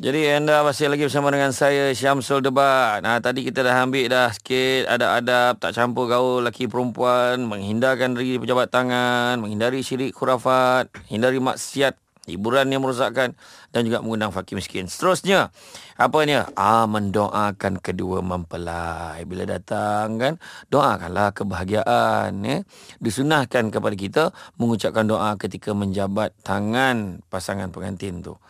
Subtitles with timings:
[0.00, 3.04] Jadi anda masih lagi bersama dengan saya Syamsul Debat.
[3.04, 8.16] Nah tadi kita dah ambil dah sikit ada adab tak campur gaul lelaki perempuan, menghindarkan
[8.16, 13.36] diri pejabat tangan, menghindari syirik khurafat, hindari maksiat, hiburan yang merosakkan
[13.76, 14.88] dan juga mengundang fakir miskin.
[14.88, 15.52] Seterusnya,
[16.00, 16.48] apanya?
[16.56, 20.40] Ah mendoakan kedua mempelai bila datang kan.
[20.72, 22.64] Doakanlah kebahagiaan ya.
[23.04, 24.22] Disunahkan kepada kita
[24.56, 28.40] mengucapkan doa ketika menjabat tangan pasangan pengantin tu.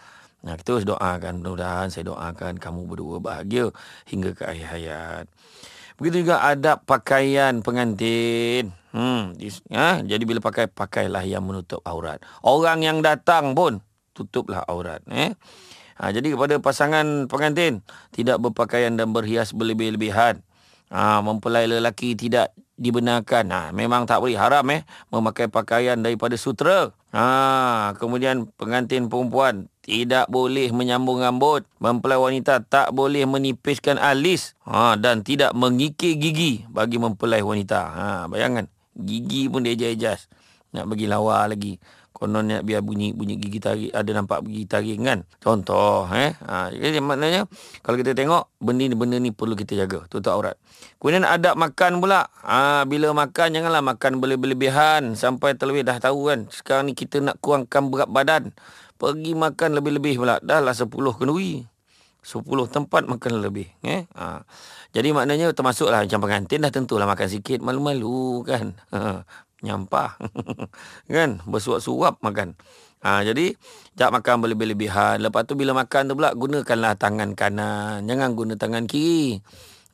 [0.41, 1.45] Nah, kita harus doakan.
[1.45, 3.69] Mudah-mudahan saya doakan kamu berdua bahagia
[4.09, 5.25] hingga ke akhir hayat.
[6.01, 8.73] Begitu juga adab pakaian pengantin.
[8.91, 9.37] Hmm,
[9.77, 10.01] ha?
[10.01, 12.25] Jadi bila pakai, pakailah yang menutup aurat.
[12.41, 13.85] Orang yang datang pun
[14.17, 15.05] tutuplah aurat.
[15.13, 15.37] Eh?
[16.01, 17.85] Ha, jadi kepada pasangan pengantin,
[18.17, 20.41] tidak berpakaian dan berhias berlebih-lebihan.
[20.89, 23.53] Ha, mempelai lelaki tidak dibenarkan.
[23.53, 24.83] Ha, memang tak boleh haram eh
[25.13, 26.97] memakai pakaian daripada sutra.
[27.11, 31.67] Ha, kemudian pengantin perempuan tidak boleh menyambung rambut.
[31.83, 37.81] Mempelai wanita tak boleh menipiskan alis ha, dan tidak mengikir gigi bagi mempelai wanita.
[37.83, 40.31] Ha, bayangan gigi pun dia ejas
[40.75, 41.79] nak bagi lawa lagi.
[42.11, 45.19] Konon nak biar bunyi bunyi gigi tarik ada nampak gigi taring kan.
[45.41, 46.37] Contoh eh.
[46.45, 47.47] Ha jadi maknanya
[47.81, 50.59] kalau kita tengok benda ni benda ni perlu kita jaga tutup aurat.
[51.01, 52.29] Kemudian adab makan pula.
[52.45, 56.51] Ha bila makan janganlah makan berlebihan sampai terlebih dah tahu kan.
[56.53, 58.53] Sekarang ni kita nak kurangkan berat badan.
[59.01, 60.37] Pergi makan lebih-lebih pula.
[60.45, 61.65] Dah lah 10 kenduri.
[62.21, 64.45] 10 tempat makan lebih eh ha.
[64.93, 69.25] jadi maknanya termasuklah macam pengantin dah tentulah makan sikit malu-malu kan ha
[69.65, 70.17] nyampah.
[71.15, 71.41] Kan?
[71.45, 72.57] Bersuap-suap makan.
[73.01, 73.57] Ha, jadi
[73.97, 75.21] tak makan berlebih-lebihan.
[75.25, 78.05] Lepas tu bila makan tu pula gunakanlah tangan kanan.
[78.05, 79.41] Jangan guna tangan kiri.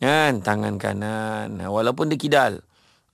[0.03, 0.42] Kan?
[0.42, 1.62] Tangan kanan.
[1.62, 2.67] Ha, walaupun dia kidal.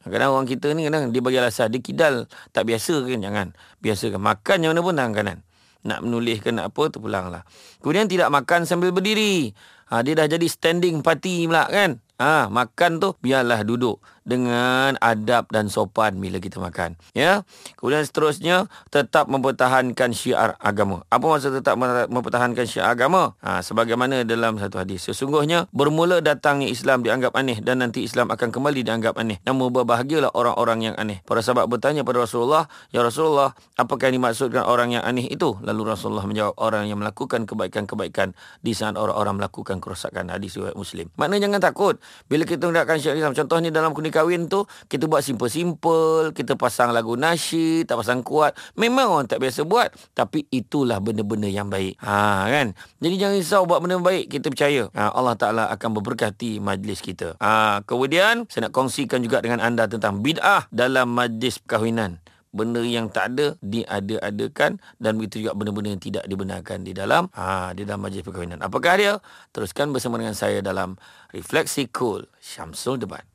[0.03, 3.47] Kadang orang kita ni kadang dia bagi alasan dia kidal tak biasa kan jangan.
[3.79, 5.39] Biasa kan makan yang mana pun tangan kanan.
[5.83, 7.43] Nak menulis ke nak apa tu pulanglah
[7.83, 9.55] kemudian tidak makan sambil berdiri.
[9.93, 12.03] Ha, dia dah jadi standing party pula kan?
[12.19, 16.95] Ha, makan tu biarlah duduk dengan adab dan sopan bila kita makan.
[17.13, 17.43] Ya.
[17.79, 21.03] Kemudian seterusnya tetap mempertahankan syiar agama.
[21.11, 21.75] Apa maksud tetap
[22.09, 23.35] mempertahankan syiar agama?
[23.43, 25.03] Ha, sebagaimana dalam satu hadis.
[25.11, 29.43] Sesungguhnya bermula datangnya Islam dianggap aneh dan nanti Islam akan kembali dianggap aneh.
[29.43, 31.19] Namun berbahagialah orang-orang yang aneh.
[31.27, 35.83] Para sahabat bertanya pada Rasulullah, "Ya Rasulullah, apakah yang dimaksudkan orang yang aneh itu?" Lalu
[35.99, 41.11] Rasulullah menjawab, "Orang yang melakukan kebaikan-kebaikan di saat orang-orang melakukan kerosakan." Hadis riwayat Muslim.
[41.19, 41.95] Maknanya jangan takut
[42.31, 43.35] bila kita menggunakan syiar Islam.
[43.35, 48.53] Contohnya dalam kuning kahwin tu kita buat simple-simple, kita pasang lagu nasyid, tak pasang kuat.
[48.77, 51.97] Memang orang tak biasa buat, tapi itulah benda-benda yang baik.
[52.05, 52.77] Ha kan?
[53.01, 57.41] Jadi jangan risau buat benda baik, kita percaya ha, Allah Taala akan memberkati majlis kita.
[57.41, 62.21] Ha kemudian saya nak kongsikan juga dengan anda tentang bid'ah dalam majlis perkahwinan
[62.53, 67.73] benda yang tak ada diada-adakan dan begitu juga benda-benda yang tidak dibenarkan di dalam ha
[67.73, 68.61] di dalam majlis perkahwinan.
[68.61, 69.13] Apakah dia?
[69.57, 71.01] Teruskan bersama dengan saya dalam
[71.33, 73.25] Refleksi Cool Syamsul Debat.